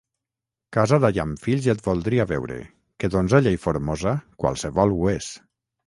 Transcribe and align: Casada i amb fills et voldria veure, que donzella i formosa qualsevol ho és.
Casada 0.77 1.11
i 1.17 1.21
amb 1.23 1.41
fills 1.43 1.67
et 1.75 1.85
voldria 1.89 2.27
veure, 2.33 2.59
que 3.03 3.13
donzella 3.17 3.57
i 3.59 3.63
formosa 3.69 4.19
qualsevol 4.43 4.99
ho 4.99 5.11
és. 5.19 5.35